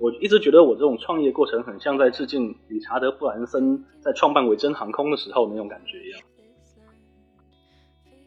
[0.00, 6.20] 我一直觉得我这种创业过程很像在致敬理查德·布兰森在创办维珍航空的时候那种感觉一样。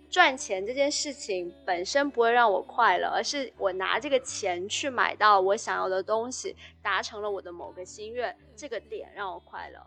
[0.07, 9.79] 赚钱这件事情本身不会让我快乐，而是我拿这个钱去买到我想要的东西，达成了我的某个心愿，这个点让我快乐。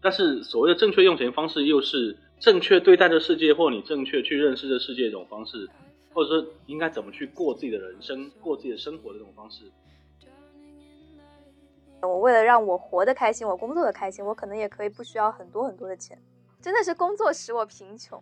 [0.00, 5.68] 但是所谓的正确用钱方式，又是正确对待这世界，或你正确去认识这世界一种方式，
[6.18, 9.70] 或者说应该怎么去过自己的人生、过自己的生活的这种方式。
[12.02, 16.20] 我为了让我活得开心，我工作的开心，我可能也可以不需要很多很多的钱。
[16.60, 18.20] 真的是工作使我贫穷。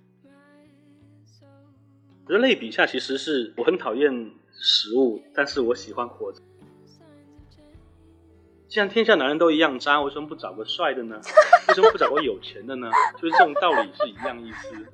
[2.29, 6.43] 人类笔下其实是我很讨厌食物，但是我喜欢活着。
[8.69, 11.19] 既然天下男人都一样渣，为什么不找个帅的呢？
[11.69, 12.91] 为什么不找个有钱的呢？
[13.15, 14.87] 就是这种道理是一样意思。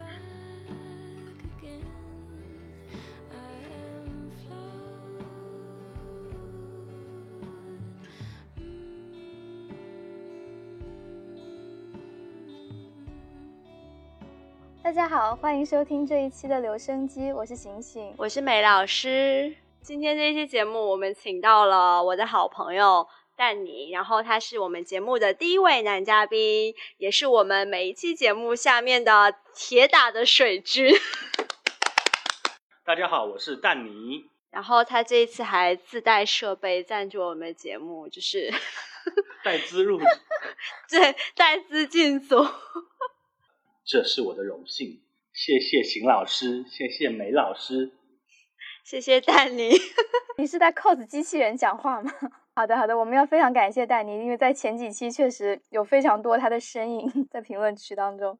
[14.92, 19.56] 大家好，欢迎收听这一期的留声机，我是醒醒，我是美老师。
[19.80, 30.94] 今天这一期节目，我们请到了我的好朋友蛋尼，然后他是我们节目的第一位男嘉宾，也是我们每一期节目下面的铁打的水军。
[32.84, 34.26] 大家好，我是蛋尼。
[34.50, 38.52] 然后他这一次还自带设备赞助我们节目，就是
[39.42, 39.98] 带资入，
[40.90, 42.46] 对，带资进组。
[43.84, 45.02] 这是我的荣幸，
[45.32, 47.92] 谢谢邢老师，谢谢梅老师，
[48.84, 49.70] 谢谢蛋妮。
[50.38, 52.12] 你是在 cos 机器人讲话吗？
[52.54, 58.38] 好的，好的，我们要非常感谢蛋妮，因为在前几期确实有非常多他的身影 在评论区当中。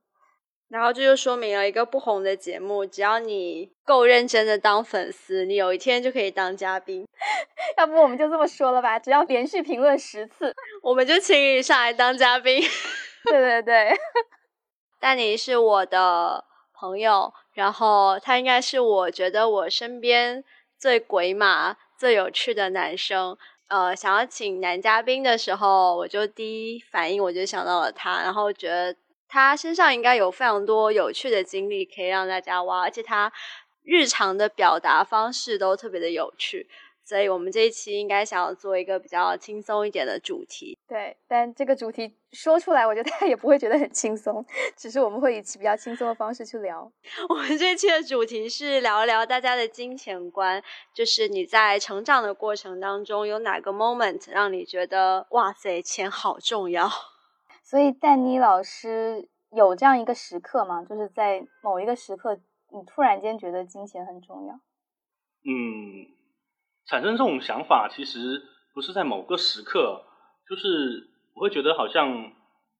[0.68, 7.06] 然后这就说明了一个不红的节目，只要你够认真的当粉丝，你有一天就可以当嘉宾。
[7.76, 12.62] 要不我们就这么说了吧，只要连续评论十次，我们就请你上来当嘉宾。
[13.24, 13.94] 对对对。
[15.02, 20.44] 但你是我的朋友，然后他应该是我觉得我身边
[20.78, 23.36] 最鬼马、最有趣的男生。
[23.66, 28.94] 呃，想要请男嘉宾的时候，我就第一反应我就想到了他，然后觉得
[29.26, 33.32] 他身上应该有非常多有趣的经历可以让大家挖，而且他
[33.82, 36.70] 日常的表达方式都特别的有趣。
[37.04, 41.16] 所以我们这一期应该想要做一个比较轻松一点的主题，对。
[41.26, 44.44] 但这个主题说出来，我觉得大家也不会觉得很轻松，
[44.76, 46.90] 只是我们会以比较轻松的方式去聊。
[47.28, 50.62] 我们这期的主题是聊一聊大家的金钱观，
[50.94, 56.88] 就是你在成长的过程当中有哪个 moment 让你觉得哇塞，钱好重要？
[57.64, 60.84] 所以丹妮老师有这样一个时刻吗？
[60.84, 62.38] 就是在某一个时刻，
[62.70, 64.54] 你突然间觉得金钱很重要？
[65.44, 66.21] 嗯。
[66.92, 68.42] 产生这种想法，其实
[68.74, 70.04] 不是在某个时刻，
[70.46, 72.34] 就是我会觉得好像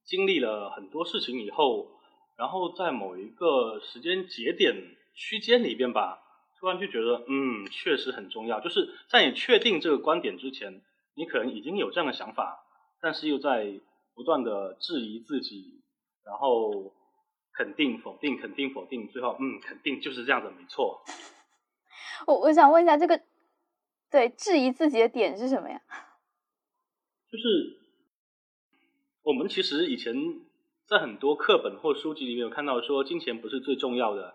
[0.04, 1.88] 经历了很多事情以后，
[2.36, 4.76] 然后在某一个时间节点
[5.14, 6.22] 区间里边吧，
[6.60, 8.60] 突然就觉得，嗯，确实很重要。
[8.60, 10.82] 就是在你确定这个观点之前，
[11.14, 12.66] 你可能已经有这样的想法，
[13.00, 13.80] 但是又在
[14.14, 15.80] 不断的质疑自己，
[16.22, 16.92] 然后
[17.54, 21.00] 肯定、否定、肯定、否定，最后，嗯，肯定就是这样的，没错。
[22.26, 23.18] 我我想问一下这个。
[24.12, 25.80] 对，质疑自己的点是什么呀？
[27.32, 27.78] 就是
[29.22, 30.14] 我们其实以前
[30.86, 34.34] 在很多课本或书籍里面有看到说，金钱不是最重要的，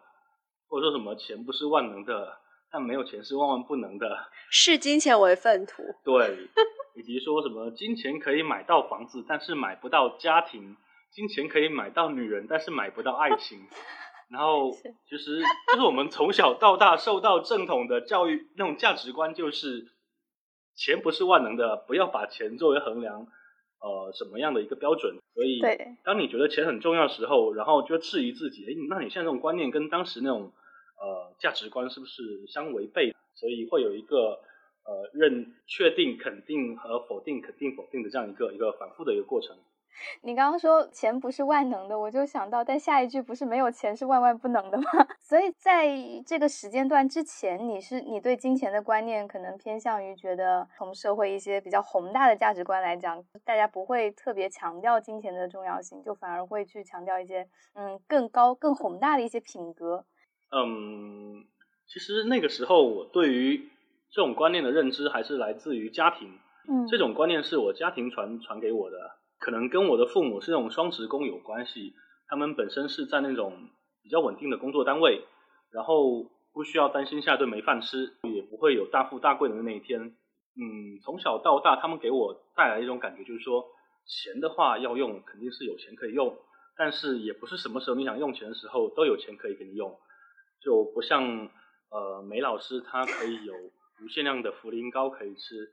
[0.67, 2.39] 或者说什么钱不是万能的，
[2.71, 4.31] 但没有钱是万万不能的。
[4.49, 5.83] 视金钱为粪土。
[6.03, 6.49] 对，
[6.95, 10.75] 以及说什么金钱可以买到房子，但是买不到家庭；
[11.11, 13.59] 金钱可以买到女人，但是买不到爱情。
[14.29, 14.71] 然后，
[15.09, 19.87] 其实就是我们从小到大受到正统的教育，那种价值观就是，
[20.75, 23.27] 钱不是万能的，不要把钱作为衡量，
[23.79, 25.15] 呃，什么样的一个标准。
[25.33, 25.61] 所以，
[26.03, 30.51] 当你觉得钱很重要的时候，然后就质疑自己，哎，那你现在这种观念跟当时那种
[30.99, 33.15] 呃价值观是不是相违背？
[33.35, 34.39] 所以会有一个
[34.83, 39.55] 呃认确定、肯定和否定、肯定、否定的这样一个一个反复的一个过程。
[40.21, 44.83] 你刚刚说钱不是万能的，我就想到，但下一句不是没有钱是万万不能的吗？
[45.19, 45.87] 所以在
[46.25, 60.05] 这个时间段之前，你是你对金钱的观念可能偏向于觉得，从社会一些比较宏大的价值观来讲，大家不会特别强调金钱的重要性，就反而会去强调一些嗯更高更宏大的一些品格。
[60.51, 61.45] 嗯，
[61.87, 63.69] 其实那个时候我对于
[64.09, 66.39] 这种观念的认知还是来自于家庭，
[66.69, 68.97] 嗯，这种观念是我家庭传传给我的。
[69.39, 71.93] 可能跟我的父母是那种双职工有关系，
[72.27, 73.69] 他们本身是在那种
[74.01, 75.23] 比较稳定的工作单位，
[75.71, 80.15] 然后不需要担心下顿没饭吃，也不会有大富大贵的那一天。
[80.59, 83.63] 嗯，从小到大，他们给我带来一种感觉，就是说，
[84.07, 86.35] 钱的话要用，肯定是有钱可以用，
[86.75, 89.95] 但是也不是什么时候你想用钱的时候都有钱可以给你用，
[90.59, 91.49] 就不像
[91.91, 93.53] 呃梅老师他可以有
[94.03, 95.71] 无限量的茯苓糕可以吃，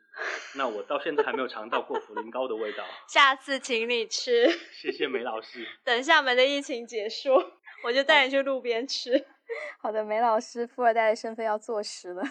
[0.56, 2.84] 那我到现在还没有尝到过茯苓糕的味道。
[3.08, 4.48] 下次请你吃。
[4.72, 5.66] 谢谢梅老师。
[5.84, 7.32] 等厦门的疫情结束，
[7.84, 9.26] 我就带你去路边吃。
[9.80, 12.22] 好的，梅老师富二代的身份要坐实了。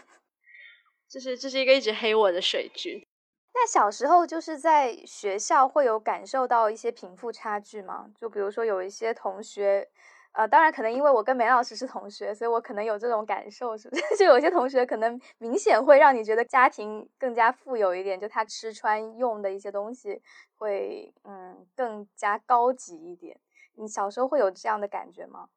[1.08, 3.06] 这是这是一个一直黑我的水军。
[3.54, 8.08] 那小时候就是在学校会有感受到一些贫富差距吗？
[8.20, 9.88] 就比如说有一些同学，
[10.34, 14.02] 呃，当然可能因为我跟梅老师是同学，所以我可能有这种感受，是不是？
[14.18, 20.22] 就有些同学可能明显会让你觉得家庭更加富有一点，就他吃穿用的一些东西
[20.56, 23.40] 会嗯更加高级一点。
[23.76, 25.50] 你小时候会有这样的感觉吗？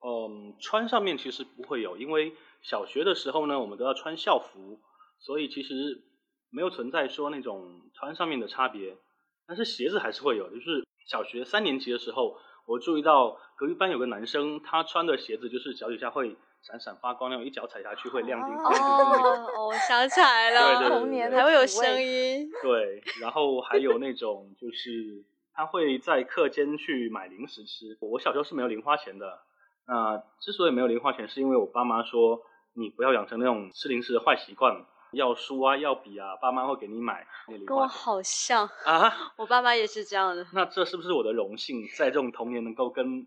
[0.00, 4.80] 嗯，穿上面其实不会有，因为小学的时候呢，我们都要穿校服，
[5.18, 6.04] 所以其实
[6.50, 8.96] 没有存在说那种穿上面的差别。
[9.44, 19.46] 但是鞋子还是会有，就是小学三年级的时候，我注意到隔壁班有个男生，他穿的鞋子就是脚底下会闪闪发光那种，一脚踩下去会亮晶晶晶那种。
[19.46, 22.48] 哦，我想起来了，童年的还会有声音。
[22.62, 27.98] 对，然后还有那种就是他会在课间去买零食吃。
[28.00, 29.40] 我小时候是没有零花钱的。
[29.88, 32.40] 那之所以没有零花钱，是因为我爸妈说
[32.74, 37.26] 你不要养成那种吃零食的坏习惯，要书啊，要笔啊，爸妈会给你买。
[37.66, 40.46] 跟我好像啊，我爸妈也是这样的。
[40.52, 43.26] 那这是不是我的荣幸，在这种童年能够跟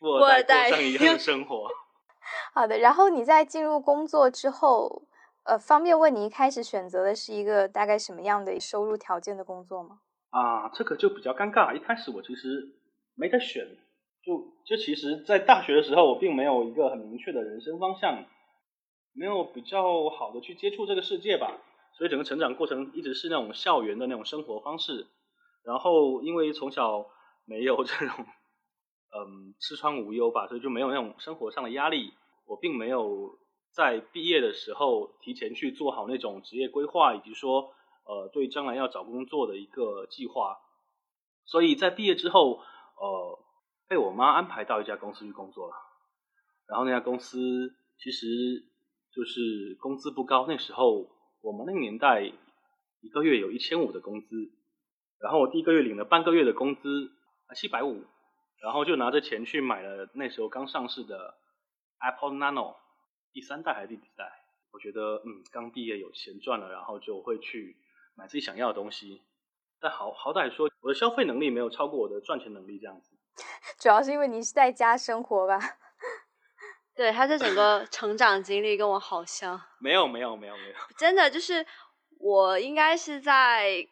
[0.00, 1.68] 富二代过上一样的生 活？
[2.52, 5.02] 好的，然后你在进入工作之后，
[5.44, 10.00] 呃，方便问你一开始选择的是一个大概什么样的收入条件的工作吗？
[10.30, 11.74] 啊，这个就比较尴尬。
[11.74, 12.74] 一开始我其实
[13.14, 13.66] 没得选。
[14.24, 18.24] 就就其实，在大学的时候，我并没有一个很明确的人生方向，
[19.12, 21.58] 没有比较好的去接触这个世界吧，
[21.98, 25.06] 所以整个成长过程一直是那种校园的那种生活方式。
[25.62, 27.04] 然后因为从小
[27.44, 28.24] 没有这种
[29.16, 32.12] 嗯吃穿无忧吧，所以就没有那种生活上的压力。
[32.46, 33.38] 我并没有
[33.72, 37.72] 在毕业的时候提前去做好那种职业规划，以及说
[38.04, 40.58] 呃对将来要找工作的一个计划。
[41.44, 42.60] 所以在毕业之后，
[42.96, 43.38] 呃。
[43.86, 45.74] 被我妈安排到一家公司去工作了，
[46.66, 48.26] 然后那家公司其实
[49.14, 51.06] 就是工资不高，那时候
[51.42, 52.22] 我们那个年代
[53.02, 54.50] 一个月有一千五的工资，
[55.20, 57.12] 然后我第一个月领了半个月的工资
[57.54, 58.04] 七百五，
[58.60, 61.34] 然后就拿着钱去买了那时候刚上市的
[61.98, 62.76] Apple Nano
[63.32, 64.30] 第三代还是第几代？
[64.72, 67.76] 我觉得嗯刚毕业有钱赚了，然后就会去
[68.14, 69.22] 买自己想要的东西，
[69.80, 73.16] 但好好歹说我的消费能力没有超过我的赚钱能力这样子。
[73.78, 75.58] 主要是因为你是在家生活吧？
[76.94, 79.60] 对，他这整个成长经历跟我好像。
[79.80, 80.74] 没有，没有，没有，没有。
[80.96, 81.66] 真的就是
[82.20, 83.84] 我应该是在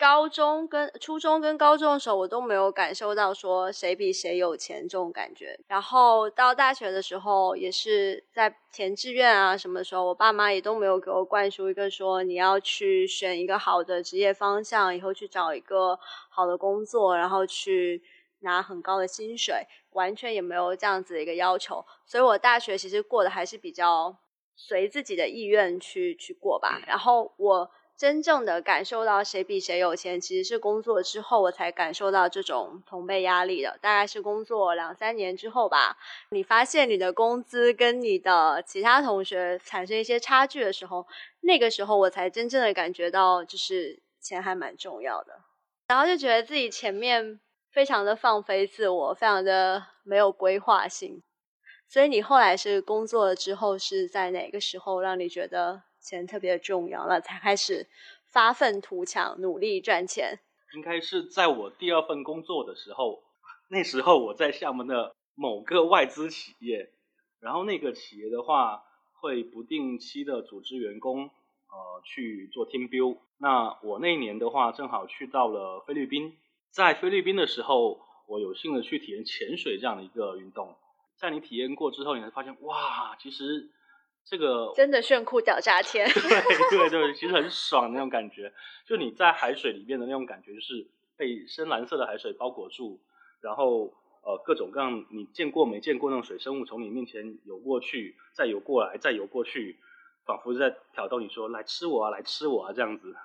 [0.00, 5.60] 高中跟初中跟高中的时候，我都没有感受到说谁比谁有钱这种感觉。
[5.68, 15.98] 然后到大学的时候，也是在填志愿啊什么的时候，我爸妈也都没有给我灌输一个说你要去选一个好的职业方向，以后去找一个
[16.30, 18.02] 好的工作，然后去。
[18.42, 24.16] 拿很高的薪水，完全也没有这样子的一个要求，所以我大学其实过得还是比较
[24.56, 26.80] 随自己的意愿去去过吧。
[26.86, 27.70] 然后我
[28.00, 33.76] 真正的感受到谁比谁有钱，其实是工作之后我才感受到这种同辈压力的。
[33.82, 35.98] 大概是工作两三年之后吧，
[36.30, 41.06] 你发现你的工资跟你的其他同学产生一些差距的时候，
[41.42, 45.38] 那个时候我才真正的感觉到，就是钱还蛮重要的。
[45.88, 47.38] 然后就觉得自己前面。
[47.72, 51.22] 非常的放飞自我，非常的没有规划性。
[51.88, 57.86] 所以你后来是工作了之后，是在哪个时候让你觉得钱特别重要了，才开始
[58.26, 60.38] 发愤图强，努力赚钱？
[60.74, 63.22] 应该是在我第二份工作的时候，
[63.68, 66.90] 那时候我在厦门的某个外资企业，
[67.40, 68.82] 然后那个企业的话
[69.20, 73.18] 会不定期的组织员工呃去做 team build。
[73.38, 76.36] 那我那年的话，正好去到了菲律宾。
[76.70, 80.76] 在菲律宾的时候，我有幸的去体验潜水这样的一个运动。
[81.16, 83.70] 在你体验过之后，你会发现，哇，其实
[84.30, 86.06] 这个真的炫酷屌炸天。
[86.70, 88.52] 对对对，其实很爽那种感觉。
[88.86, 93.00] 就你在海水里面的那种感觉，就是被深蓝色的海水包裹住，
[93.40, 99.80] 然后呃各种各样你见过没见过那种水生物从你面前游过去，再游过来，再游过去，
[100.24, 103.16] 仿佛在挑逗你说来吃我啊，来吃我啊这样子。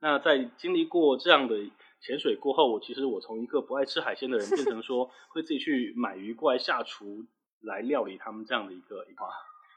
[0.00, 1.56] 那在经历过这样的。
[1.98, 7.24] 潜水过后，我其实我从一个不爱吃海鲜的人，变成说 会自己去买鱼过来下厨
[7.62, 9.26] 来料理他们这样的一个一块。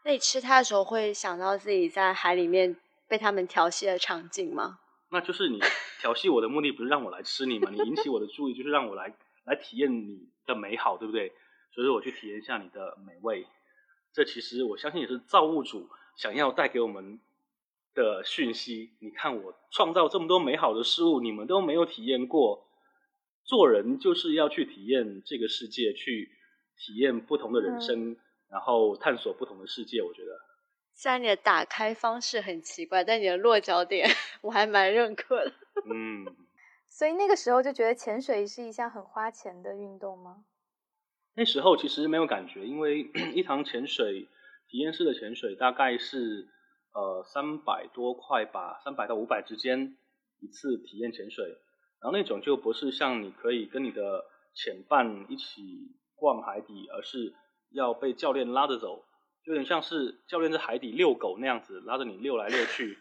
[0.09, 2.75] 那你吃它的时候会想到自己在海里面
[3.07, 4.79] 被他们调戏的场景吗？
[5.11, 5.59] 那就是你
[6.01, 7.69] 调戏我的目的不是让我来吃你吗？
[7.69, 11.31] 你引起我的注意就是让我来来体验你的美好，对不对？
[11.71, 13.45] 所以说我去体验一下你的美味。
[14.11, 15.87] 这其实我相信也是造物主
[16.17, 17.19] 想要带给我们
[17.93, 18.89] 的讯息。
[19.01, 22.65] 你看我创造这么多美好的事物，你们都没有体验过。
[23.43, 26.31] 做人就是要去体验这个世界，去
[26.79, 28.17] 体验不同的人生，
[28.49, 30.01] 然后探索不同的世界。
[30.01, 30.31] 我觉得。
[30.93, 34.09] 虽然你的打开方式很奇怪，但你的落脚点
[34.41, 35.53] 我还蛮认可的。
[35.89, 36.25] 嗯，
[36.89, 40.43] 所以那个时候就觉得潜水是一项很花钱的运动吗？
[41.35, 44.27] 那时候其实没有感觉，因为 一堂潜水
[44.67, 46.49] 体验式的潜水大概是
[46.93, 49.95] 呃三百多块吧，三百到五百之间
[50.41, 51.45] 一次体验潜水。
[52.01, 57.33] 然后那种就不是像你可以跟你的潜伴一起逛海底，而是
[57.71, 59.05] 要被教练拉着走。
[59.45, 62.99] 有点像是教练在海底遛狗那样子，拉着你遛来遛去，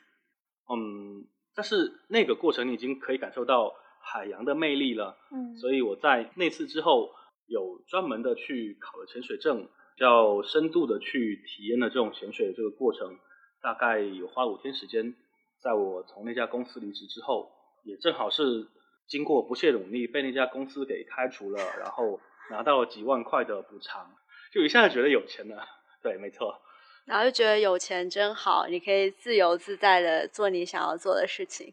[0.71, 7.13] 嗯，但是那个过程你已经可以感受到海洋的魅力了，嗯，所以我在那次之后
[7.47, 13.19] 有专门的去考了潜水证，较深度的去体验了这种潜水的这个过程，
[13.61, 15.15] 大概有花五天时间，
[15.61, 17.51] 在我从那家公司离职之后，
[17.85, 18.69] 也正好是
[19.07, 22.21] 经过不懈努力被那家公司给开除了，然后
[22.51, 24.15] 拿到了几万块的补偿，
[24.53, 25.65] 就一下子觉得有钱了。
[26.03, 26.61] 对，没错。
[27.07, 31.73] 然后就觉得有钱真好，你可以自由自在的做你想要做的事情。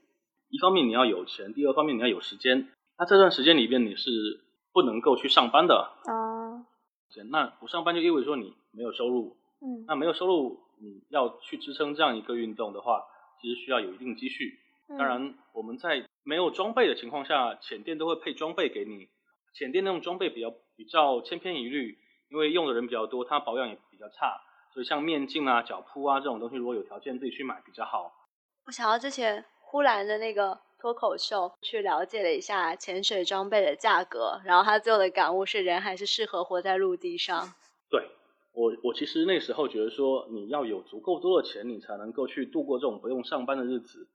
[0.49, 2.69] 一方面你要有钱，第二方面你要有时间。
[2.97, 4.09] 那这段时间里边你是
[4.71, 6.65] 不能够去上班的啊。
[7.29, 9.35] 那不上班就意味着说你没有收入。
[9.61, 9.83] 嗯。
[9.87, 13.03] 那没有收入，你要去支撑这样一个运动的话，
[13.41, 14.59] 其实需要有一定积蓄。
[14.87, 19.09] 当然，我们在没有装备的情况下，浅店都会配装备给你。
[19.53, 21.97] 浅店那种装备比较比较千篇一律。
[22.29, 24.41] 因为用的人比较多，它保养也比较差，
[24.73, 28.11] 所以像面镜啊、脚铺啊这种东西，如果有条件自己去买比较好。
[28.65, 37.53] 我想到之前呼兰的那个脱口秀，去了解了一下潜水装备的价格，然后他最后的感悟是：人还是适合活在陆地上。
[37.89, 38.09] 对
[38.53, 44.07] 我，我其实那时候觉得说，你要有足够多的钱，你才能够去度过这种不用上班的日子。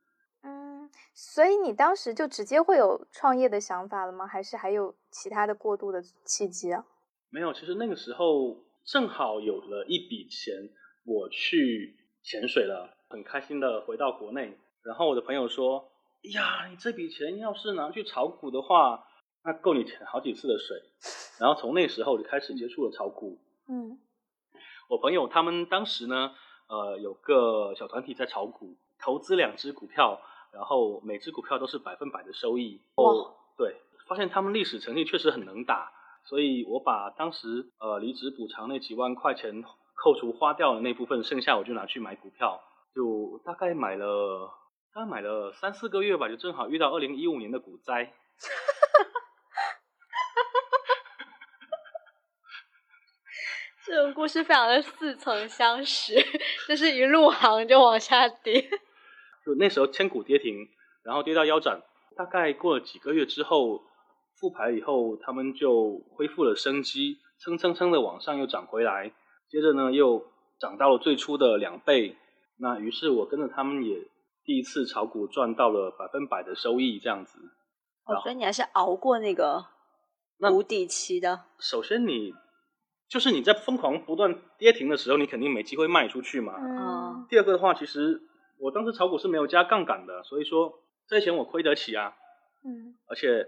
[0.43, 4.26] 嗯，所以你当时就直接会有创业的想法了吗？
[4.26, 6.85] 还是还有其他的过渡的契机啊？
[7.33, 10.69] 没有，其实那个时候正好有了一笔钱，
[11.05, 14.59] 我去潜水了，很开心的回到国内。
[14.83, 15.93] 然后我的朋友说
[16.35, 19.07] ：“呀，你这笔钱要是拿去炒股的话，
[19.45, 20.83] 那够你潜好几次的水。”
[21.39, 23.39] 然后从那时候就开始接触了炒股。
[23.69, 23.99] 嗯，
[24.89, 26.35] 我朋友他们当时呢，
[26.67, 30.21] 呃，有个小团体在炒股，投资两只股票，
[30.53, 32.81] 然后每只股票都是百分百的收益。
[32.97, 33.77] 哦，对，
[34.09, 35.93] 发现他们历史成绩确实很能打。
[36.31, 39.65] 所以我把当时呃离职补偿那几万块钱
[39.97, 42.63] 扣除花掉的那部分，剩下我就拿去买股票，
[42.95, 44.49] 就大概买了，
[44.95, 48.13] 大概买了三四个月吧，就正好遇到二零一五年的股灾。
[53.85, 56.15] 这种故事非常的似曾相识，
[56.69, 58.63] 就是一入行就往下跌。
[59.45, 60.69] 就那时候千股跌停，
[61.03, 61.83] 然后跌到腰斩，
[62.17, 63.83] 大概过了几个月之后。
[64.41, 69.13] 复牌以后，他们就恢复了生机，蹭蹭蹭的往上又涨回来，
[69.51, 70.25] 接着呢又
[70.59, 72.17] 涨到了最初的两倍。
[72.59, 73.99] 那于是我跟着他们也
[74.43, 77.39] 第一次炒股赚到了百分百的收益，这样子。
[78.07, 79.67] 哦，所以你还是熬过那个
[80.51, 81.41] 无底期的。
[81.59, 82.33] 首先，你
[83.11, 86.55] 就是你在疯狂不断跌停的时候，你肯定没机会卖出去嘛。
[86.59, 87.27] 嗯。
[87.29, 88.23] 第二个的话，其实
[88.59, 90.73] 我当时炒股是没有加杠杆的，所以说
[91.07, 92.15] 这些钱我亏得起啊。
[92.65, 92.97] 嗯。
[93.07, 93.47] 而且。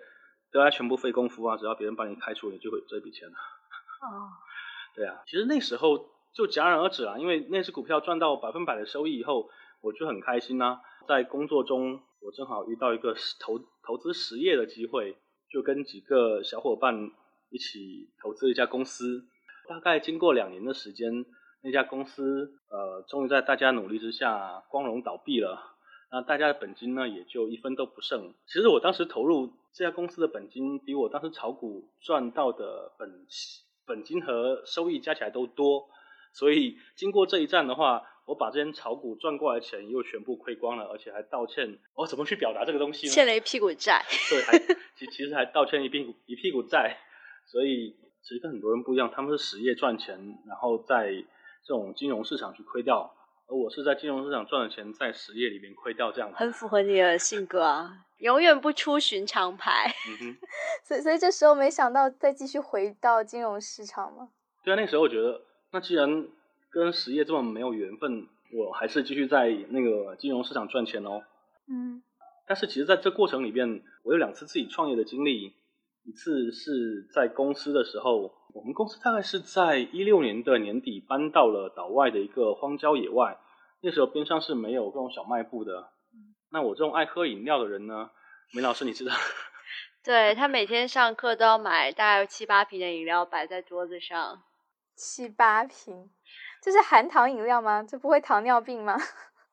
[0.53, 1.57] 大家全部费功夫啊！
[1.57, 3.35] 只要别人帮你开除，你就会有这笔钱了。
[3.35, 4.29] 哦，
[4.95, 9.49] 对啊，其实那时候就戛然而止了，因为那只股票赚到百分百的收益以后，
[9.81, 10.81] 我就很开心呐。
[11.09, 15.17] 在工作中，我正好遇到一个投投资实业的机会，
[15.51, 17.11] 就跟几个小伙伴
[17.51, 19.25] 一起投资一家公司。
[19.69, 21.25] 大概经过两年的时间，
[21.63, 25.72] 那家公司呃，终于在大家努力之下光荣倒闭了。
[26.13, 28.35] 那大家的本金呢，也就一分都不剩。
[28.47, 33.27] 其实我当时投入这家公司的本金，比我当时炒股赚到的本
[33.87, 35.89] 本金和收益加起来都多。
[36.35, 41.79] 所以经过这一战的话，我把这些炒股赚过来的钱又全部亏光了，而且还道歉。
[41.95, 43.13] 我怎么去表达这个东西呢？
[43.13, 44.05] 欠了一屁股债。
[44.29, 44.59] 对，还
[44.95, 46.99] 其其实还道歉一屁股一屁股债。
[47.47, 51.11] 所以其实跟很多人不一样，他们是实业赚钱，然后在
[51.65, 53.15] 这种金融市场去亏掉。
[53.49, 59.93] 而我是在金融市场赚的钱，在实业里面亏掉，这样很符合你的性格啊，永远不出寻常牌。
[60.09, 60.37] 嗯哼，
[60.85, 64.29] 所以所以这时候没想到再继续回到金融市场吗？
[64.65, 66.29] 对啊，那时候我觉得，那既然
[66.71, 71.23] 跟实业这么没有缘分，我还是继续在那个金融市场赚钱哦。
[71.69, 72.03] 嗯。
[72.47, 75.55] 但是其实在这过程里边，我有两次自己创业的经历，
[76.05, 83.39] 一次是在公司的时候，我们公司大概是在一六年的年底搬到了岛外的一个荒郊野外，
[83.81, 85.91] 那时候边上是没有这种小卖部的。
[86.51, 88.11] 那我这种爱喝饮料的人呢，
[88.53, 89.15] 梅老师你知道？
[90.05, 94.43] 对他每天上课都要买大概七八瓶的饮料摆在桌子上，
[94.95, 96.11] 七八瓶，
[96.61, 97.83] 这是含糖饮料吗？
[97.89, 98.99] 这不会糖尿病吗？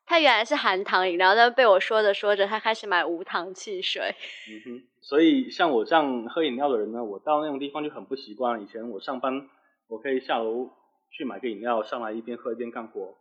[0.09, 4.01] 他原来是含糖饮料，但被我说着说着，他开始买无糖汽水。
[4.49, 8.59] 嗯哼，所以像我这样喝饮料的人呢，我到那种地方就很不习惯。
[8.59, 9.47] 以前我上班，
[9.87, 10.71] 我可以下楼
[11.11, 13.13] 去买个饮料，上来一边喝一边干活。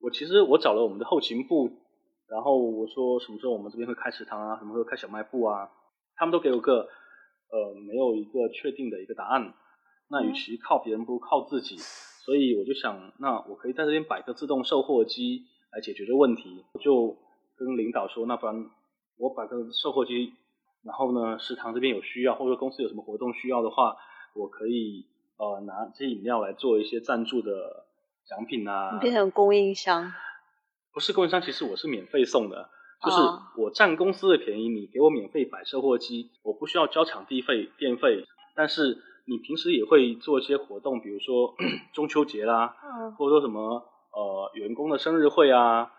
[0.00, 1.70] 我其实我找了我们的后勤部，
[2.28, 5.70] 然后我说什么时候我们这边会开食堂啊，什么时候开小卖部啊？
[6.16, 6.88] 他们都给我个
[7.52, 9.54] 呃没有一个确定的一个答案，
[10.10, 15.44] 那与其靠别人不如靠自己，所以我就想，那我可以在这边摆个自动售货机
[15.76, 16.64] 来解决这问题。
[16.72, 17.14] 我就
[17.54, 18.70] 跟领导说，那不然
[19.18, 20.32] 我把个售货机，
[20.82, 23.94] 然后呢食堂这边有需要，或者公司有什么活动需要的话，
[24.34, 25.04] 我可以
[25.36, 27.84] 呃拿这些饮料来做一些赞助的
[28.26, 28.98] 奖品啊。
[28.98, 30.10] 变成供应商？
[30.94, 32.70] 不是供应商，其实我是免费送的。
[33.04, 33.18] 就是
[33.58, 38.24] 我占公司的便宜，你给我免费摆售货机，我不需要交场地费、电费。
[38.54, 41.54] 但是你平时也会做一些活动，比如说
[41.92, 42.74] 中秋节啦，
[43.18, 45.92] 或者说什么呃员工的生日会啊，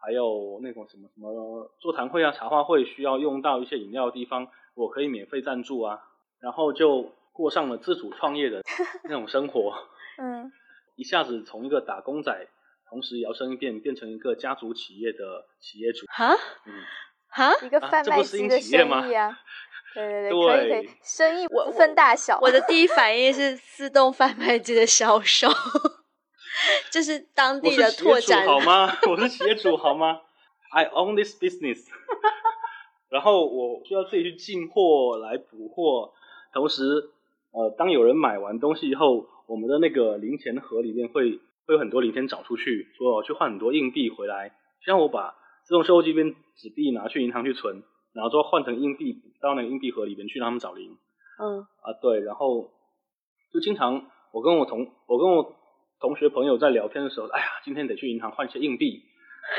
[0.00, 6.00] 还有那种什么什么座谈会啊、茶话会需要用到一些饮料的地方，我可以免费赞助啊。
[6.40, 8.62] 然后就过上了自主创业的
[9.04, 9.74] 那种生活，
[10.18, 10.50] 嗯，
[10.96, 12.48] 一下子从一个打工仔。
[12.90, 16.06] 同时摇身一变，变成一个家族企业的企业主。
[16.06, 16.32] 哈，
[16.64, 16.72] 嗯，
[17.28, 19.38] 哈，一个贩卖机的生意啊，
[19.94, 22.38] 对对对，可以可以，生意不分大小。
[22.40, 25.48] 我的第一反应是自动贩卖机的销售，
[26.90, 28.88] 就是当地的拓展，好吗？
[29.08, 30.20] 我是企业主，好吗
[30.72, 31.86] ？I own this business。
[33.10, 36.12] 然后我需要自己去进货来补货，
[36.52, 37.10] 同时，
[37.52, 41.40] 呃，当有人买完东西以后，我们的那个零钱盒里面会。
[41.68, 44.54] 会有很多零钱找出去，说去换很多硬币回来。
[44.86, 47.82] 像我把自动售货机边纸币拿去银行去存，
[48.14, 50.96] 然后之后换成硬币到那个硬币盒里面去让他们找零。
[51.38, 51.60] 嗯。
[51.82, 52.70] 啊，对，然后
[53.52, 55.54] 就经常我跟我同我跟我
[56.00, 59.02] 同学朋友在聊天的时候，哎呀，今天得去银行换一些硬币。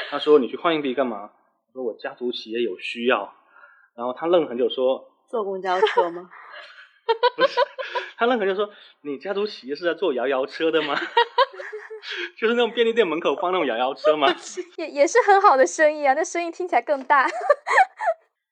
[0.10, 1.32] 他说你去换硬币干嘛？
[1.68, 3.34] 我说我家族企业有需要。
[3.96, 6.30] 然后他愣很久说坐公交车吗？
[7.36, 7.60] 不是，
[8.18, 8.70] 他愣很久说
[9.02, 10.96] 你家族企业是在坐摇摇车的吗？
[12.38, 14.28] 就是那种便利店门口放那种摇摇车吗？
[14.78, 17.28] 也也是很好的生意啊，那生意听起来更大。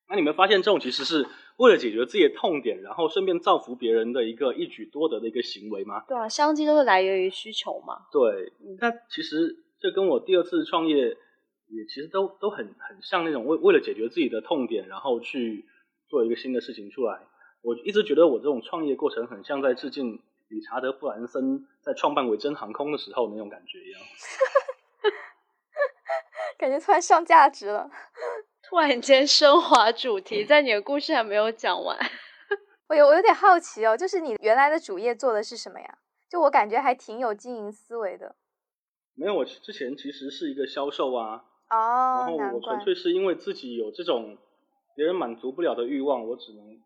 [0.09, 6.03] 那你们发现这种其实是为了解决自己的痛点，然后顺便造福别人的一个一举多得的一个行为吗？
[6.07, 8.05] 对啊，商机都是来源于需求嘛。
[8.11, 10.95] 对，那其实这跟我第二次创业
[11.67, 15.65] 也其实都都很很像那种为为了解决自己的痛点，然后去
[16.07, 17.19] 做一个新的事情出来。
[17.61, 20.21] 我一直觉得我这种创业过程很像在致敬。
[20.49, 24.01] 理查德·布兰森在创办维珍航空的时候那种感觉一样，
[26.57, 27.91] 感觉突然上价值了，
[28.69, 31.97] 突然间升华主题，在你的故事还没有讲完，
[32.89, 35.97] 我有我有点好奇哦，就是你原来的主业做的是什么呀？
[36.29, 38.35] 就我感觉还挺有经营思维的。
[39.15, 44.37] 没有，我之前其实是一个销售啊，哦，然后我纯粹是因为自己有这种
[44.95, 46.81] 别人满足不了的欲望，我只能。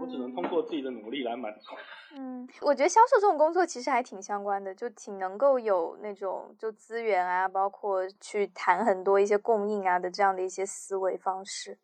[0.00, 1.74] 我只能通过自己的努力来满足。
[2.16, 11.78] 嗯，我觉得销售这种工作其实还挺相关的，就挺能够有那种就资源啊，包括去谈很多一些供应啊的这样的一些思维方式。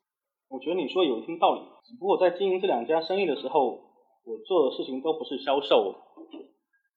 [0.48, 3.70] 我觉得你说有一定道理，只不过在经营这两家生意的时候，
[4.24, 5.94] 我做的事情都不是销售，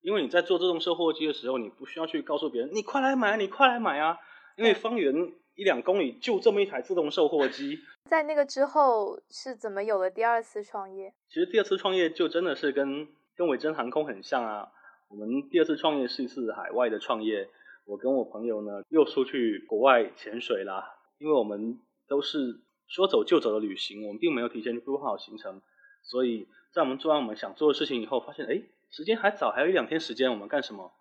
[0.00, 4.16] 因为你在做自动售货机的时候，你不需要去告诉别人，你快来买，你快来买啊，
[4.56, 5.14] 因为方圆
[5.54, 7.78] 一两公里就这么一台自动售货机。
[8.14, 11.12] 在那个之后是怎么有了第二次创业？
[11.26, 14.70] 其实第二次创业就真的是跟跟伟珍航空很像啊。
[15.08, 17.48] 我们第二次创业是一次海外的创业，
[17.84, 20.94] 我跟我朋友呢又出去国外潜水啦。
[21.18, 25.60] 因为我们都是说走就走的旅行，我们并没有提前规划好行程，
[26.04, 30.92] 所以在我们做完我们想做的事情以后，发现哎时间还早，还有一两天时间，我们干什么？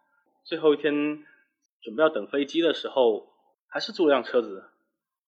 [0.43, 1.23] 最后一天
[1.79, 3.27] 准备要等飞机的时候，
[3.67, 4.71] 还是租了辆车子，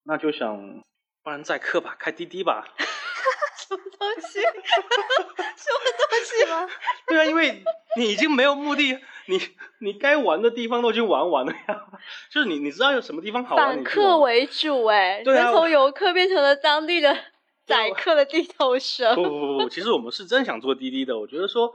[0.01, 0.83] 那就想。
[1.25, 2.63] 不然载客吧，开滴滴吧。
[3.57, 4.39] 什么东西？
[4.45, 6.69] 什么东西吗？
[7.07, 7.63] 对啊，因为
[7.97, 9.39] 你已经没有目的，你
[9.79, 11.87] 你该玩的地方都已经玩完了呀。
[12.31, 13.73] 就是你你知道有什么地方好玩？
[13.73, 17.17] 反客为主哎，对啊，从游客变成了当地的
[17.65, 19.15] 载客的地头蛇。
[19.15, 21.17] 不不不不，其实我们是真想做滴滴的。
[21.17, 21.73] 我觉得说，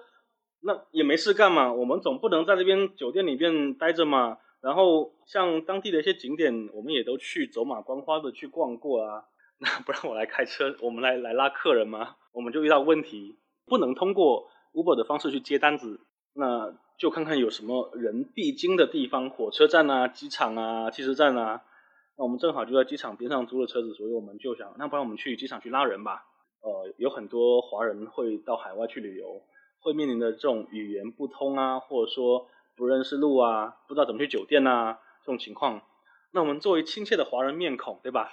[0.62, 4.38] 那也没事干嘛，我们总不能在这边酒店里边待着嘛。
[4.62, 9.24] 然后像当地的一些景点，我们也都去走马观花的去逛过啊。
[9.62, 12.16] 那不让我来开车，我们来来拉客人吗？
[12.32, 16.00] 我们就遇到问题，不能通过 Uber 的方式去接单子，
[16.32, 21.62] 那就看看有什么人必经的地方，火车站啊、机场啊、汽车站啊。
[22.16, 26.24] 那我们正好就在机场边上租了车子，所以我们就想，那不然我们去机场去拉人吧。
[26.62, 29.42] 呃，有很多华人会到海外去旅游，
[29.80, 32.46] 会面临的这种语言不通啊，或者说
[32.76, 35.82] 不认识路啊，不知道怎么去酒店啊这种情况。
[36.32, 38.32] 那我们作为亲切的华人面孔，对吧？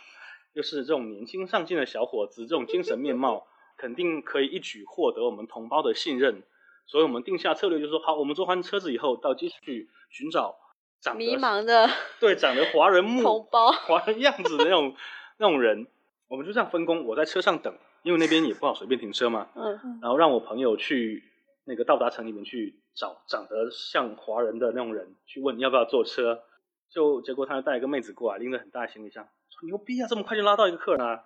[0.57, 3.45] 又是这种年轻上进的小伙子，这种精神面貌，
[3.77, 6.41] 肯定可以一举获得我们同胞的信任。
[6.87, 10.57] 所以我们定下策略，就是说，好，我们坐完车子以后，到机场去寻找
[10.99, 11.87] 长得迷茫的
[12.19, 14.95] 对长得华人目同胞、华人样子的那种
[15.37, 15.85] 那种人。
[16.27, 17.71] 我们就这样分工，我在车上等。
[18.03, 21.23] 因为那边也不好随便停车嘛，嗯，然后让我朋友去
[21.65, 26.41] 那个到达城里面去找长得像华人的那种人，去问要不要坐车，
[26.89, 29.29] 就结果他带一个妹子过来，拎着很大的行李箱，说
[29.63, 31.23] 牛逼啊，这么快就拉到一个客人啊！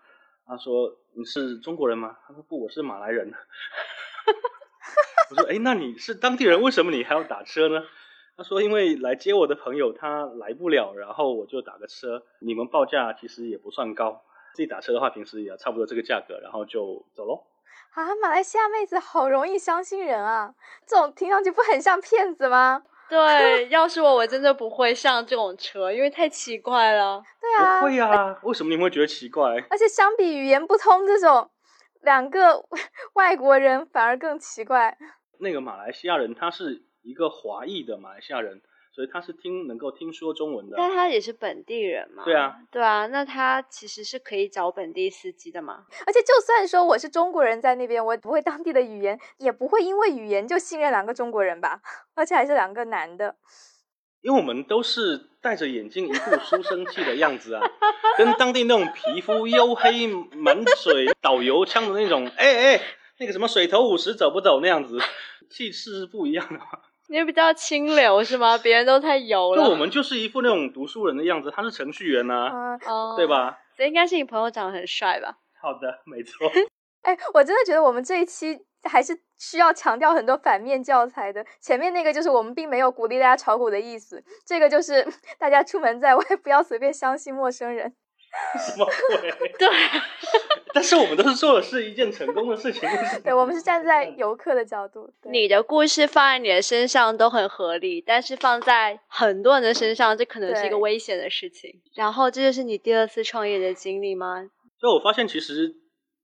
[0.47, 2.17] 他说你是中国人吗？
[2.27, 3.31] 他说不，我是马来人。
[5.31, 7.83] 我说哎，那你是当地人，为什么你还要打车呢？
[8.37, 14.23] 他说因为来接我的朋友他来不了，然后我就打个车，你们报价其实也不算高。
[14.53, 17.43] 自己打车的话，平时也差不多这个价格，然后就走喽。
[17.93, 20.53] 啊，马来西亚妹子好容易相信人啊！
[20.85, 22.83] 这种听上去不很像骗子吗？
[23.19, 27.21] 对，要是我，我真的不会上这种车，因为太奇怪了。
[27.41, 29.57] 对啊，不会啊，为什么你们会觉得奇怪？
[29.69, 31.49] 而且相比语言不通这种，
[32.01, 32.65] 两个
[33.13, 34.97] 外国人反而更奇怪。
[35.39, 38.61] 那个马来西亚人，他是一个华裔的马来西亚人。
[38.93, 42.23] 所以他是听能够听说中文的，但他也是本地人嘛。
[42.25, 45.85] 对啊，对啊，那他其实是可以找本地司机的嘛。
[46.05, 51.81] 而且就算说我是中国人在那边，我不会当地的语言，也不会因为语言就信任两个中国人吧？
[52.15, 53.35] 而且还是两个男的。
[54.21, 57.63] 因为我们都是戴着眼镜，一副书生气的样子啊，
[58.19, 60.05] 跟当地那种皮肤黝黑、
[60.37, 62.81] 满嘴导游腔的那种，哎哎，
[63.17, 64.99] 那个什么水头五十走不走那样子，
[65.49, 66.65] 气势是不一样的嘛。
[67.11, 68.57] 你比较清流是吗？
[68.57, 69.61] 别人都太油了。
[69.61, 72.49] 就我们就是一副那种读书人的样子，他是程序员呢，
[73.17, 73.59] 对吧？
[73.75, 75.35] 所以应该是你朋友长得很帅吧？
[75.61, 76.49] 好的，没错。
[77.03, 81.45] 哎，我真的觉得我们这一期还是需要强调很多反面教材的。
[81.59, 85.05] 前面那个就是我们并没有鼓励大家炒股的意思，这个就是
[85.37, 87.93] 大家出门在外不要随便相信陌生人。
[88.57, 89.51] 什么鬼？
[89.59, 89.67] 对。
[90.73, 92.89] 但是我们都是做的是一件成功的事情。
[93.23, 95.11] 对，我们是站在游客的角度。
[95.23, 101.81] 你的故事放在你的身上都很合理，但是放在很多人的身上，这可能是一个危险的事情。
[101.93, 104.49] 然后，这就是你第二次创业的经历吗？
[104.79, 105.75] 所以我发现，其实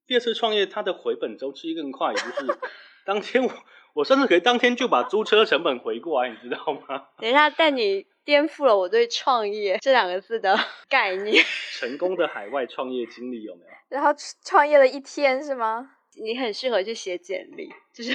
[0.05, 2.60] 第二次创业它的回本周期更快，也就是
[3.05, 3.51] 当天我
[3.97, 7.07] 我甚至可以当天就把租车成本回过来，你知道吗？
[7.19, 8.05] 等一下但你。
[8.27, 10.53] 颠覆了我对“创业”这两个字的
[10.89, 11.41] 概念。
[11.79, 13.71] 成功的海外创业经历有没有？
[13.88, 14.10] 然后
[14.43, 15.91] 创业了一天是吗？
[16.21, 18.13] 你很适合去写简历，就是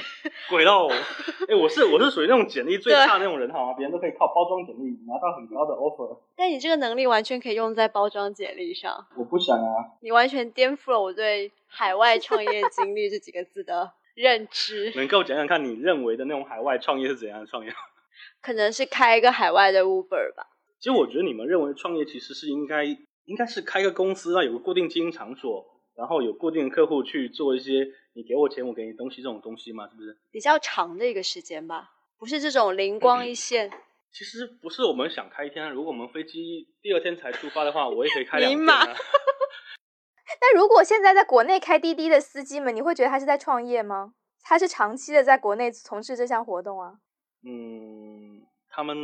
[0.51, 0.87] 鬼喽！
[1.49, 3.73] 哎，我是我是属于那种简历最差那种人，好吗？
[3.73, 6.19] 别人都可以靠包装简历拿到很高的 offer。
[6.35, 9.07] 但你这个能力完全可以用在包装简历上。
[9.17, 9.97] 我不想啊！
[10.01, 14.91] 你完全颠覆了我对海外创业经历这几个字的认知。
[14.95, 17.73] 能够讲讲看你认为的那种海外创业是怎样的创业？
[18.41, 20.47] 可能是开一个海外的 Uber 吧。
[20.79, 30.17] 其实我觉得你们认为创业其实是应该应该是开个公司啊，有个固定经营场所，然后有固定的客户去做一些你给我钱我给你东西这种东西嘛，是不是？
[30.31, 33.71] 比较长的一个时间吧，不是这种灵光一现。
[34.11, 38.93] 其实不是我们想开一天，如果我们飞机第二天才出发的话，我也可以开 两天啊。
[40.45, 44.13] 那如果现在在国内开滴滴的司机们，你会觉得他是在创业吗？
[44.41, 46.95] 他是长期的在国内从事这项活动啊？
[47.45, 48.97] 嗯，他们，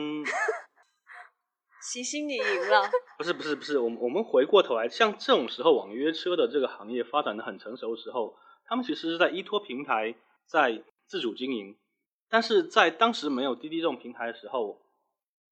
[1.81, 2.91] 齐心你赢了。
[3.17, 10.13] 不是不是不是，我们我们回过头来，像这种时候，网约车的这个行业发展的很成熟的时候，他们其实是在依托平台
[10.45, 11.77] 在自主经营。
[12.27, 14.81] 但是在当时没有滴滴这种平台的时候，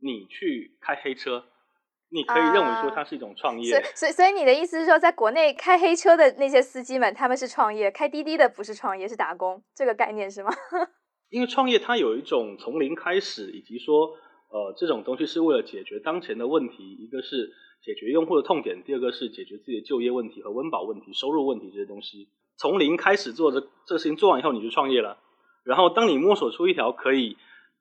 [0.02, 1.46] 你去开黑车，
[2.10, 3.70] 你可以认为说它是一种创业。
[3.72, 10.50] 所以所以所以你的意思是说，在国内开黑车的那些司机们，他们是创业；开滴滴的不是创业，是打工，这个概念是吗？
[11.30, 14.08] 因为创业它有一种从零开始，以及说，
[14.50, 17.52] 呃，这种东西是为了解决当前的问题，一个是
[17.84, 22.30] 解决用户的痛点，第二个是解决自己的就业问题和温饱问题、收入问题这些东西。
[22.58, 25.20] 从零开始做这这个事情做完以后，你就创业了。
[25.66, 27.36] 然后当你摸索出一条可以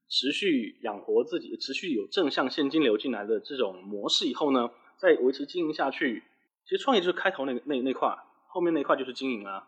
[0.08, 6.22] 持续养活自己、持续有正向现金流进来的这种模式以后呢，再维持经营下去，
[6.64, 8.16] 其实创业就是开头那个那那块，
[8.48, 9.66] 后面那块就是经营啊。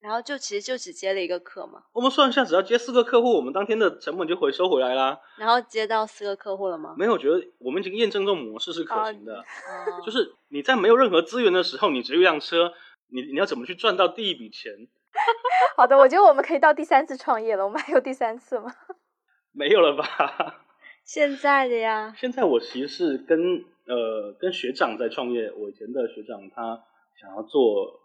[0.00, 1.82] 然后就其实就只接了一个客嘛。
[1.92, 5.20] 我们算一下，只要接四个客户，我们当天的成本就回收回来啦。
[5.36, 6.94] 然后接到四个客户了吗？
[6.96, 9.40] 没有，觉得我们已经验证这种模式是可行的。
[9.40, 9.44] 哦
[10.02, 12.72] 就是你在没有任何资源的时候，你只有一辆车，
[13.08, 14.72] 你你要怎么去赚到第一笔钱？
[15.76, 17.64] 好的，我觉得我们可以到第三次创业了。
[17.64, 18.72] 我们还有第三次吗？
[19.52, 20.64] 没有了吧？
[21.04, 26.84] 现在的呀，现在我其实是跟呃跟学长在创业，我以前的学长他
[27.20, 28.00] 想要做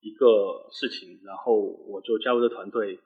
[0.00, 3.00] 一个事情，然后我就加入这团队。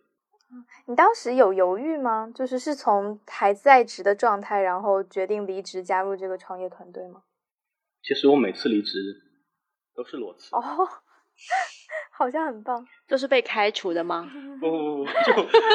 [0.86, 2.30] 你当时有犹豫吗？
[2.34, 7.22] 就是是从还在职的状态，然后决定离职加入这个创业团队吗？
[8.02, 8.98] 其实我每次离职
[9.94, 10.54] 都是裸辞。
[10.56, 10.60] 哦，
[12.18, 12.86] 好像很棒。
[13.06, 14.28] 就是被开除的吗？
[14.60, 15.06] 不不不，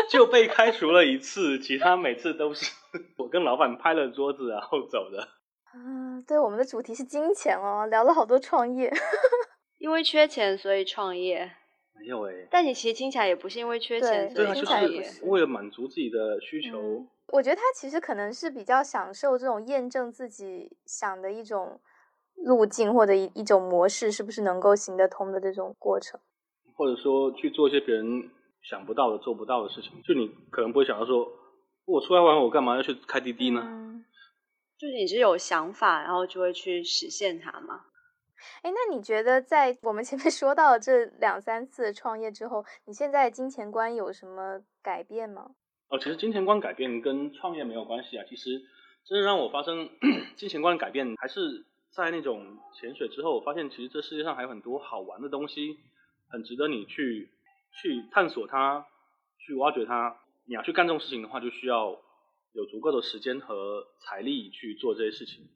[0.09, 2.71] 就就被开除了一次，其他每次都是
[3.17, 5.27] 我跟老板拍了桌子然后走的。
[5.75, 8.91] 嗯，对，我们的主题是金钱哦，聊了好多创业。
[9.79, 11.51] 因为缺钱所以创业，
[11.99, 15.03] 没有哎、但你其实听起来也不是因为缺钱所对对啊，就以创业。
[15.03, 16.79] 是为了满足自己的需求。
[16.79, 21.79] 嗯我觉得他其实可能是比较享受这种验证自己想的一种
[22.35, 26.19] 路径或者一一种模式是不是能够行得通的这种过程。
[26.75, 28.29] 或者说去做一些别人
[28.61, 30.01] 想不到的、做不到的事情。
[30.03, 31.27] 就你可能不会想到说，
[31.85, 33.61] 我出来玩，我干嘛要去开滴滴呢？
[33.65, 34.05] 嗯，
[34.77, 37.85] 就是你是有想法，然后就会去实现它嘛。
[38.61, 45.51] 哎，那你觉得在我们前面说到的这两三次创业之后，你现在金钱观有什么改变吗？
[45.89, 48.25] 哦，其实金钱观改变跟创业没有关系啊。
[48.27, 48.59] 其实
[49.05, 49.89] 真正让我发生
[50.35, 55.77] 金钱观改变，还是在那种潜水之后，我发现其实这世界上还有很多好玩的东西，
[56.33, 57.29] 很值得你去
[57.79, 58.87] 去探索它，
[59.37, 60.17] 去挖掘它。
[60.47, 62.01] 你要去干这种事情的话，就需要
[62.53, 65.47] 有足够的时间和财力去做这些事情。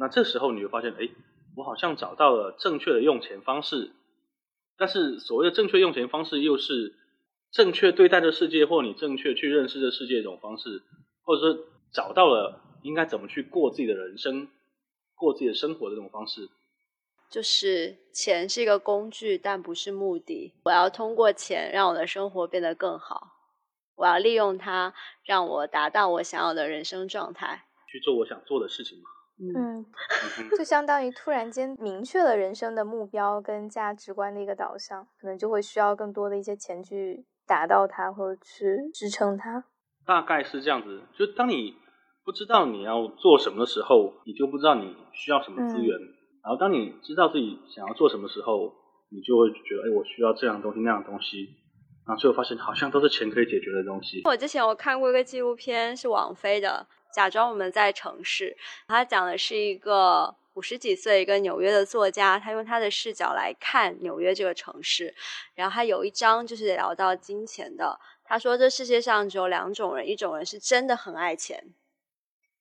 [0.00, 1.08] 那这时候你会发现，哎，
[1.56, 3.92] 我好像找到了正确的用钱方式。
[4.76, 6.96] 但是所谓的正确用钱方式，又是
[7.52, 10.82] 正确对待这世界，或你正确去认识这世界一种方式，
[11.22, 14.48] 或者说找到了应该怎么去过自己的人生、
[15.14, 16.48] 过自己的生活的这种方式。
[17.30, 20.52] 就是钱是一个工具，但不是目的。
[20.64, 23.28] 我要通过钱让我的生活变得更好，
[23.94, 24.92] 我要利用它
[25.24, 27.66] 让我达到我想要的人生状态。
[27.88, 29.04] 去做我想做的事情嘛。
[29.56, 29.86] 嗯，
[30.58, 39.64] 就相当于突然间明确了人生的目标跟价值观的一个导向，可能就会需要更多的一些钱去达到它，或者去支撑它。
[40.04, 41.02] 大概是这样子。
[41.16, 41.74] 就当你
[42.22, 45.96] 不知道你要做什么的时候，你就不知道你需要什么资源。
[46.42, 48.72] 然后当你知道自己想要做什么时候，
[49.10, 51.56] 你就会觉得，哎，我需要这样东西那样东西。
[52.06, 54.22] 然后最后发现好像都是钱可以解决的东西。
[54.24, 58.56] 我之前我看过一个纪录片，是王菲的《假装我们在城市》，
[58.88, 65.14] 它讲的是一个五十几岁一个纽约的作家，他用他的视角来看纽约这个城市。
[65.54, 71.62] 然后他有一章就是聊到金钱的，他说这世界上只有两种人，一种人是真的很爱钱，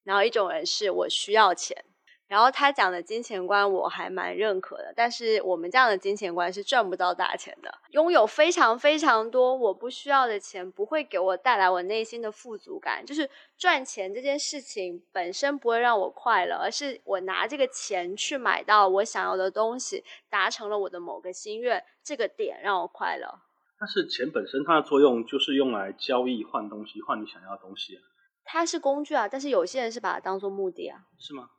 [0.04, 1.86] 然后一种人是我需要钱。
[2.30, 7.74] 然后他讲的金钱观我还蛮认可的，但是我们这样的金钱观是赚不到大钱的。
[7.90, 13.04] 拥有非常非常多我不需要的钱，不会给我带来我内心的富足感。
[13.04, 23.40] 就是赚钱这件事情本身不会让我快乐，而是我拿这个钱去买到我想要的东西，达成了我的某个心愿，这个点让我快乐。
[23.80, 28.04] 但是钱本身它的作用就是用来交易换东西，换你想要的东西啊，
[28.44, 31.00] 它是工具啊，但是有些人是把它当做目的啊。
[31.18, 31.50] 是吗？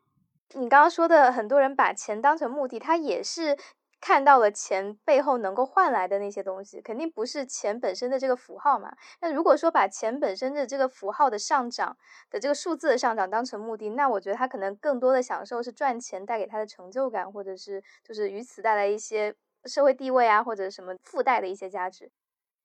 [0.55, 3.57] 你刚刚说的，很多人把钱当成目的，他也是
[4.01, 8.93] 看到了钱背后能够换来的那些东西，肯定不是钱本身的这个符号嘛。
[9.21, 11.97] 那如果说把钱本身的这个符号的上涨
[12.31, 19.35] 的这个数字的上涨当成目的，那我觉得他可能更多的享受是赚钱带给他的成就感，或者是就是于此带来一些
[19.67, 22.11] 社会地位啊，或者什么附带的一些价值。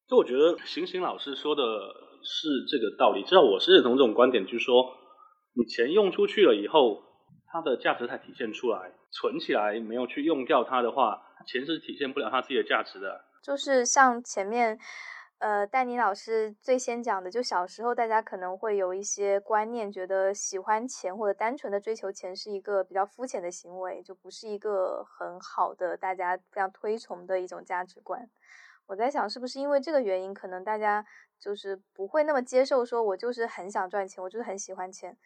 [0.08, 1.62] 就我觉得醒醒老师说的
[2.24, 4.86] 是这个道理，至少我是认同这种观点，就是说
[5.54, 7.02] 你钱用出去了以后，
[7.56, 8.91] 它的价值才体现出来。
[9.12, 13.24] 存起来没有去用掉它的话，钱是体现不了它自己的价值的。
[13.41, 14.78] 就是像前面，
[15.38, 28.30] 呃，戴妮老师最先讲的，就小时候大家可能会有一些观念，觉得喜欢钱或者单纯的追求钱是一个比较肤浅的行为，就不是一个很好的大家非常推崇的一种价值观。
[28.88, 31.06] 我在想，是不是因为这个原因，可能大家
[31.39, 35.18] 就是不会那么接受，说我就是很想赚钱，我就是很喜欢钱。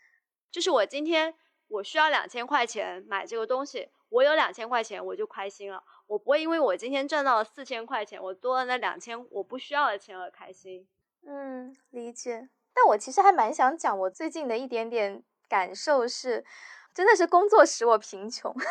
[0.52, 1.34] 就是我今天
[1.70, 10.88] 我需要两千块钱买这个东西，我有两千块钱我就开心了，我不会因为我今天赚到了四千块钱，我多了那两千我不需要的钱而开心。
[11.26, 12.50] 嗯，理解。
[12.74, 16.46] 但我其实还蛮想讲，我最近的一点点感受是，
[16.94, 18.54] 真的是工作使我贫穷。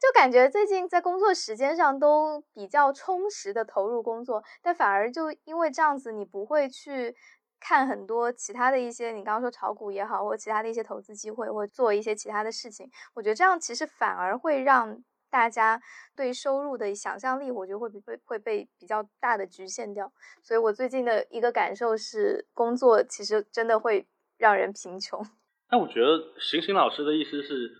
[0.00, 7.14] 就感觉最近在工作时间上都比较充实的投入工作，但反而就因为这样子，你不会去
[7.66, 12.90] 看很多其他的一些，你刚刚说炒股也好，或其他的一些投资机会，或做一些其他的事情。
[13.14, 15.80] 我觉得这样其实反而会让大家
[16.14, 20.12] 对收入的想象力，我觉得会被会被比较大的局限掉。
[20.42, 25.24] 所以我最近的一个感受是，工作其实真的会让人贫穷。
[25.72, 27.72] 那我觉得行行老师的意思是，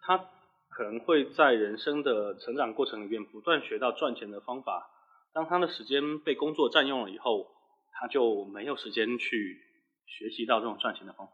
[0.00, 0.30] 他。
[0.76, 4.90] 可能会在人生的成长过程里面不断学到赚钱的方法。
[5.32, 7.46] 当他的时间被工作占用了以后，
[8.00, 9.60] 他就没有时间去
[10.06, 11.32] 学习到这种赚钱的方法，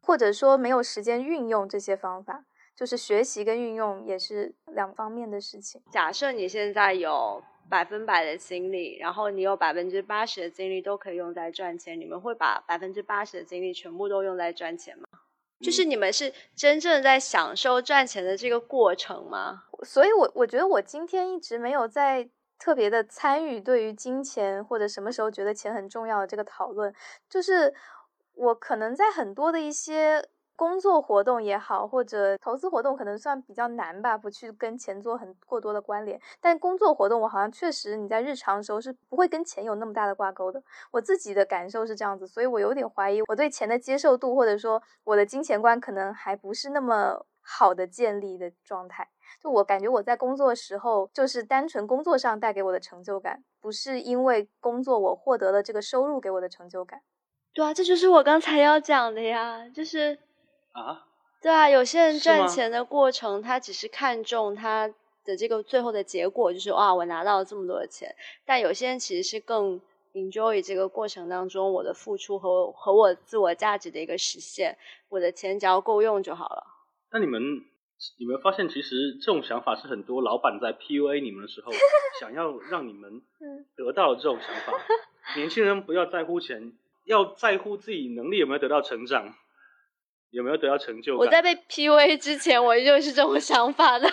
[0.00, 2.44] 或者说没有时间运用这些方法。
[2.76, 5.80] 就是学习跟运用也是两方面的事情。
[5.90, 15.06] 假设你现在有百分百的精力，然后你有百分之八十的精力都可以用在赚钱，你们会把百分之八十的精力全部都用在赚钱吗？
[15.60, 19.62] 就是你们是真正在享受赚钱的这个过程吗？
[19.82, 26.94] 所以，我我觉得我今天一直没有在特别的参与对于金钱或者什么时候觉得钱很重要的这个讨论。
[27.28, 27.74] 就是
[28.34, 30.28] 我可能在很多的一些。
[30.58, 36.18] 工作活动也好，或者投资活动，可能算比较难吧，不去跟钱做很过多的关联。
[36.40, 40.62] 但工作活动，我好像确实你在日常的时候是不会跟钱有那么大的挂钩的。
[40.92, 49.10] 我自己的感受是这样子，所以我有点怀疑我对钱的接受度，或者说我的金钱观可能还不是那么好的建立的状态。
[49.42, 57.00] 就我感觉我在工作的时候，就是单纯工作上带给我的成就感，不是因为工作我获得了这个收入给我的成就感。
[57.52, 60.18] 对啊，这就是我刚才要讲的呀，就是。
[60.72, 61.06] 啊，
[61.40, 64.92] 对啊，有些人赚钱的过程，他只是看重他
[65.24, 68.14] 的这个最后的结果，就是哇，我拿到了这么多的钱。
[68.44, 69.80] 但有些人其实是更
[70.12, 74.76] enjoy 这个过程当中我的付出和和我自我价值的一个实现。
[75.08, 76.66] 我的钱只要够用就好了。
[77.10, 77.40] 那你们
[78.18, 81.72] 有没有发现，其实这种想法是很多老板在 PUA 你们的时候，
[82.20, 83.22] 想要让你们
[83.76, 84.72] 得到这种想法。
[85.36, 86.72] 年轻人不要在乎钱，
[87.04, 89.34] 要在乎自己能力有没有得到成长。
[90.30, 91.16] 有没有得到成就？
[91.16, 94.06] 我在被 PUA 之前，我就是这种想法的。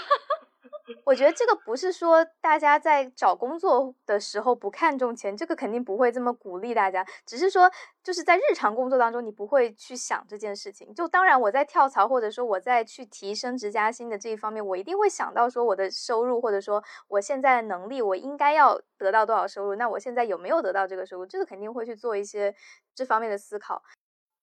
[1.05, 7.05] 我觉得这个不是说大家在找工作的时候不看重钱，这个肯定不会这么鼓励大家。
[7.25, 7.69] 只是说，
[8.03, 10.93] 就是在日常工作当中，你不会去想这件事情。
[10.93, 19.75] 就当然，我在跳槽或者说我在去提升职加薪的这一方面，我一定会想到说我的收入，或者说我现在的能力，我应该要得到多少收入？
[19.75, 21.25] 那我现在有没有得到这个收入？
[21.25, 22.55] 这个肯定会去做一些
[22.95, 23.83] 这方面的思考。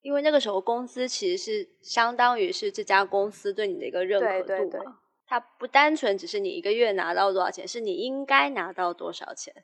[0.03, 4.99] 因为那个时候工资其实是相当于是这家公司对你的一个认可度嘛，
[5.31, 9.55] 它不单纯只是你一个月拿到多少钱，是你应该拿到多少钱。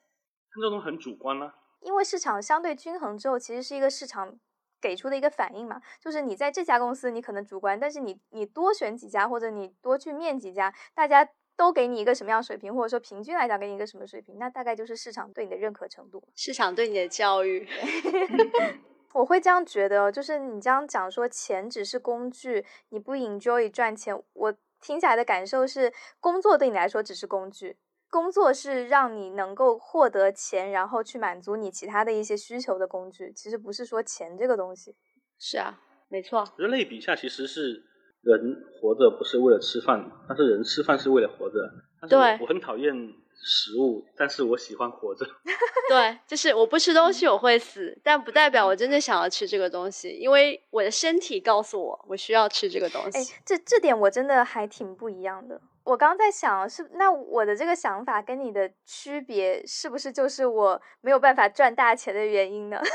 [0.54, 1.52] 这种很主观呢。
[1.80, 4.38] 因为市场相对均衡之后，其实是一个市场
[4.80, 17.66] 给出的一个反应嘛，就是你在这家公司你可能主观，但是你你多选几家或者你多去面几家，大家都给你一个什么样水平，或者说平均来讲给你一个什么水平，那大概就是市场对你的认可程度，市场对你的教育。
[19.14, 24.54] 我会这样觉得，就是你这样讲说钱只是工具，你不 enjoy 赚钱，我
[24.86, 27.76] 听起来的感受是，工作对你来说只是工具，
[28.08, 33.32] 工作是让你能够获得钱，然后去满足你其他的一些需求的工具。
[33.32, 34.94] 其实不是说钱这个东西。
[35.40, 36.44] 是啊，没错。
[36.56, 37.82] 人类比下其实是
[38.22, 41.68] 人活着不是为了吃饭，但是人吃饭是为了活着。
[42.08, 42.94] 对，我很讨厌。
[43.42, 45.24] 食物，但是我喜欢活着。
[45.88, 53.18] 对，就是我不吃东西我会死，但不代表我真的想要吃这个东西，因为我的身体告诉我我需要吃这个东西。
[53.18, 55.60] 哎，这这点我真的还挺不一样的。
[55.86, 62.76] 我刚刚在想，是那我的这个想法跟你的区别，是不是就是我没有办法赚大钱的原因呢？
[62.82, 62.88] 就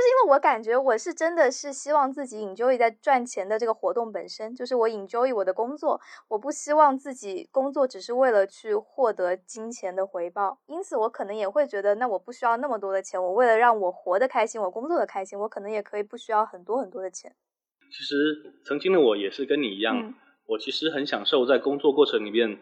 [0.00, 10.60] 是因为我感觉我是真的是希望自己 enjoy 在赚钱的这个活动本身，就是我 enjoy 我的工作，我不希望自己工作只是为了去获得金钱的回报。
[10.66, 17.34] 因此，我可能也会觉得，那我不需要那么多的钱，我为了让我活得开心，我工作的开心，我可能也可以不需要很多很多的钱。
[17.90, 20.14] 其实，曾经的我也是跟你一样。
[20.50, 22.60] 我其实很享受在工作过程里面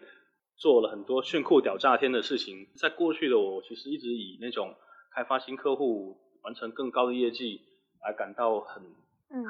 [0.55, 2.67] 做了很多炫酷屌炸天的事情。
[2.75, 4.75] 在过去的我，其实一直以那种
[5.11, 7.61] 开发新客户、完成更高的业绩
[8.03, 8.83] 来感到很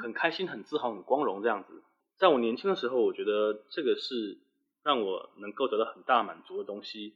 [0.02, 1.82] 很开心、很自豪、很光荣这样子。
[2.16, 4.38] 在我年轻的时候，我觉得这个是
[4.82, 7.12] 让我能够得到很大满足的东西。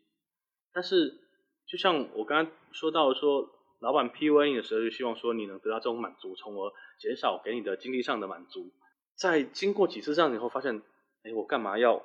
[0.75, 1.23] 但是，
[1.67, 3.49] 就像我刚刚说到说，
[3.81, 8.71] 老板 P U A 的时候，就希望说你能得到这种满足，从而减少给你的经济上的满足。
[9.15, 10.83] 在经过几次这样以后，发现。
[11.25, 12.05] 哎，我干嘛要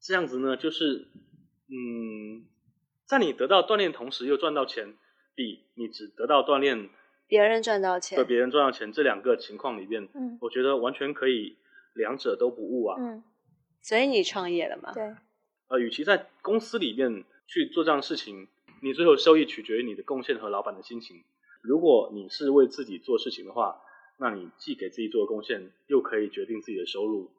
[0.00, 0.56] 这样子呢？
[0.56, 1.08] 就是，
[1.68, 2.44] 嗯，
[3.06, 4.94] 在你得到锻炼同时又赚到钱，
[5.34, 6.90] 比你只得到锻炼，
[7.26, 11.56] 别人赚到钱，对别人赚到钱这两个情况里面，嗯，我觉得完全可以
[11.94, 12.96] 两者都不误啊。
[13.00, 13.24] 嗯，
[13.80, 14.92] 所以你创业了吗？
[14.92, 15.14] 对，
[15.68, 18.48] 呃，与其在公司里面去做这样的事情，
[18.82, 21.24] 你最后收益取决于你的贡献和老板的心情。
[21.62, 23.80] 如果你是为自己做事情的话，
[24.18, 27.30] 那你既给自己做贡献，又可以决定自己的收入。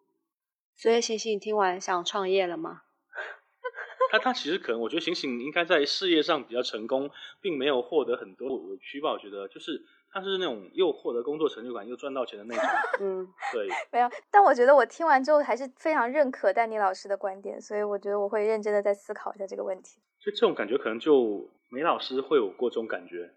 [0.82, 2.84] 所以，星星听完想创业了吗？
[4.12, 7.12] 他他其实可能，我觉得醒醒应该在事业上比较成功，
[7.42, 9.12] 并没有获得很多委屈吧。
[9.12, 12.64] 我觉得就是他是那种又获得工作成就感又赚到钱的那种。
[13.02, 13.68] 嗯，对。
[13.92, 20.00] 没有，但我觉得我听完之后还是非常认可丹尼老师的观点，所以我觉得我会认真的再思考一下这个问题。
[20.20, 23.30] 就这种感觉，可能就梅老师会有过这种感觉，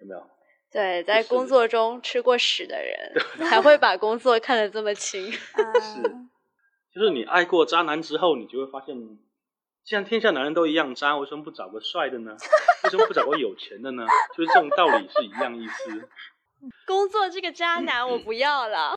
[0.00, 0.26] 有没有？
[0.70, 3.12] 对，在工作中吃过屎的人，
[3.48, 5.30] 才会把工作看得这么轻。
[5.30, 6.16] 是，
[6.94, 8.96] 就是你爱过渣男之后，你就会发现。
[9.84, 12.36] 既然天下男人都一样渣，为什么不找个帅的呢？
[12.84, 14.06] 为什么不找个有钱的呢？
[14.36, 16.08] 就是这种道理是一样意思。
[16.86, 18.94] 工作这个渣男我不要了。